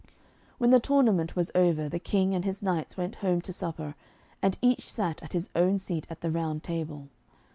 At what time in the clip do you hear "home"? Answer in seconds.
3.21-3.39